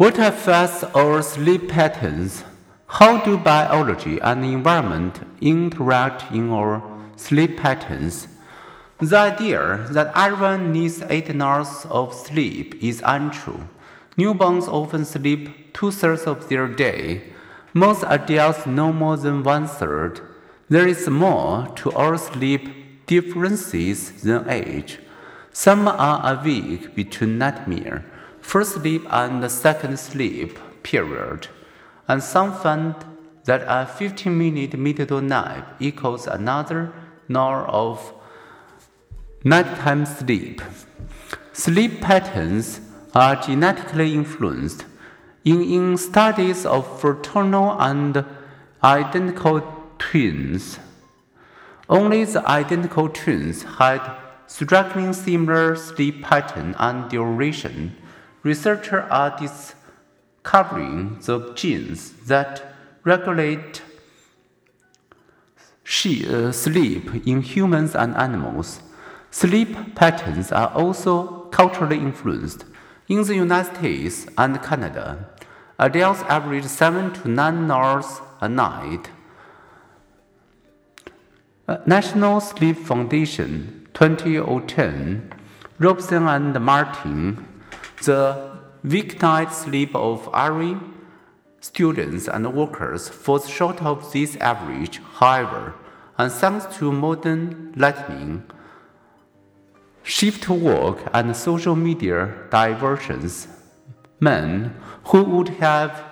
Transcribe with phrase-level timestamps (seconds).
[0.00, 2.42] What affects our sleep patterns?
[2.86, 6.82] How do biology and environment interact in our
[7.16, 8.26] sleep patterns?
[8.98, 13.68] The idea that everyone needs eight hours of sleep is untrue.
[14.16, 17.34] Newborns often sleep two thirds of their day.
[17.74, 20.22] Most adults no more than one third.
[20.70, 24.98] There is more to our sleep differences than age.
[25.52, 28.02] Some are awake between nightmare,
[28.50, 31.46] first sleep and second sleep period,
[32.08, 32.96] and some find
[33.44, 36.92] that a 15 minute middle nap equals another
[37.32, 38.12] hour of
[39.44, 40.60] nighttime sleep.
[41.52, 42.80] Sleep patterns
[43.14, 44.84] are genetically influenced.
[45.44, 48.24] In, in studies of fraternal and
[48.82, 49.62] identical
[50.00, 50.80] twins,
[51.88, 54.02] only the identical twins had
[54.48, 57.96] strikingly similar sleep pattern and duration.
[58.42, 63.82] Researchers are discovering the genes that regulate
[65.84, 68.80] uh, sleep in humans and animals.
[69.30, 72.64] Sleep patterns are also culturally influenced.
[73.08, 75.28] In the United States and Canada,
[75.78, 79.10] adults average 7 to 9 hours a night.
[81.86, 85.32] National Sleep Foundation 2010,
[85.78, 87.46] Robson and Martin,
[88.02, 90.76] the weeknight sleep of RE
[91.60, 95.74] students and workers falls short of this average, however,
[96.16, 98.42] and thanks to modern lightning,
[100.02, 103.48] shift work and social media diversions,
[104.18, 106.02] men who would have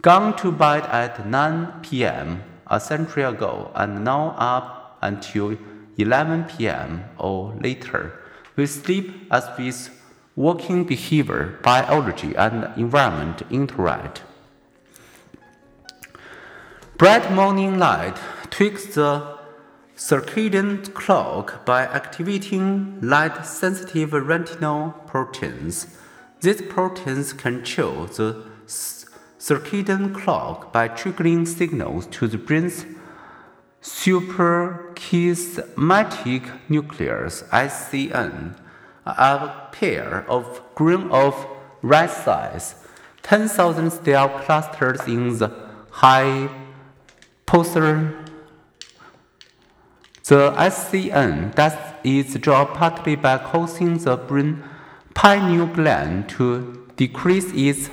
[0.00, 2.42] gone to bed at 9 p.m.
[2.66, 5.56] a century ago and now up until
[5.98, 7.04] 11 p.m.
[7.18, 8.18] or later
[8.56, 9.97] will sleep as with
[10.38, 14.22] working behavior, biology, and environment interact.
[16.96, 18.16] Bright morning light
[18.48, 19.36] tweaks the
[19.96, 25.88] circadian clock by activating light sensitive retinal proteins.
[26.40, 32.86] These proteins control the circadian clock by triggering signals to the brain's
[33.82, 38.54] suprachiasmatic nucleus SCN,
[39.16, 41.46] a pair of grain of
[41.82, 42.74] red size,
[43.22, 45.50] 10,000 cell clusters in the
[45.90, 46.48] high
[47.46, 48.24] poster.
[50.24, 51.74] the SCN does
[52.04, 54.62] its job partly by causing the brain
[55.14, 57.90] pineal gland to decrease its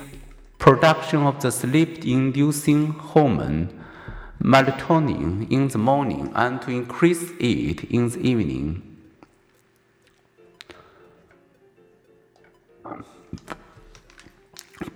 [0.58, 3.70] production of the sleep-inducing hormone
[4.42, 8.95] melatonin in the morning and to increase it in the evening.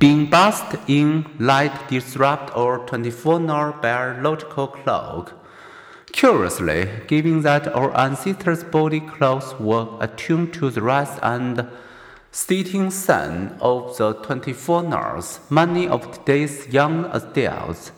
[0.01, 5.35] Being bathed in light disrupts our 24-hour biological clock
[6.13, 11.69] Curiously, given that our ancestors' body clocks were attuned to the rise and
[12.33, 17.93] setting sun of the 24 hours, many of today's young adults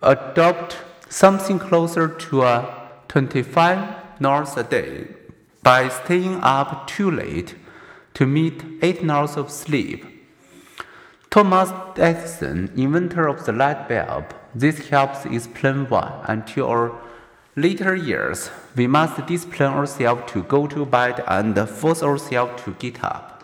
[0.00, 0.78] adopt
[1.08, 5.08] something closer to a 25 hours a day
[5.62, 7.54] by staying up too late
[8.14, 10.13] to meet 8 hours of sleep.
[11.34, 16.92] Thomas Edison, inventor of the light bulb, this helps explain why, until our
[17.56, 23.02] later years, we must discipline ourselves to go to bed and force ourselves to get
[23.02, 23.42] up.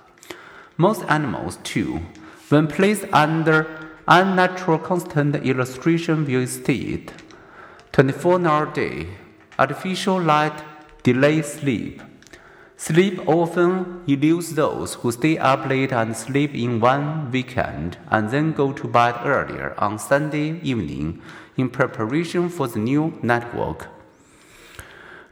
[0.77, 2.03] Most animals, too,
[2.49, 3.67] when placed under
[4.07, 7.13] unnatural constant illustration will state
[7.91, 9.09] 24 hour day,
[9.59, 10.63] artificial light,
[11.03, 12.01] delay sleep.
[12.81, 18.53] Sleep often eludes those who stay up late and sleep in one weekend and then
[18.53, 21.21] go to bed earlier on Sunday evening
[21.59, 23.89] in preparation for the new network.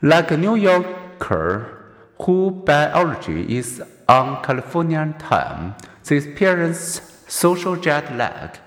[0.03, 8.59] Like a New Yorker who biology is on Californian time, they experience social jet lag.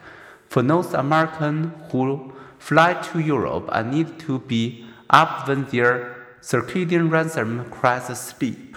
[0.49, 7.11] For North Americans who fly to Europe and need to be up when their circadian
[7.11, 8.75] rhythm crashes sleep.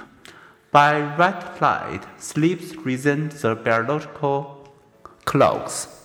[0.71, 4.69] By red light, sleep resembles the biological
[5.25, 6.04] clocks.